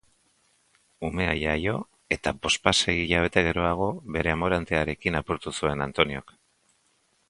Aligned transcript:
Umea 1.09 1.35
jaio 1.41 1.73
eta 2.17 2.33
bospasei 2.47 2.97
hilabete 3.03 3.45
geroago 3.51 3.93
bere 4.17 4.35
amorantearekin 4.39 5.23
apurtu 5.25 5.59
zuen 5.61 5.91
Antoniok. 5.91 6.39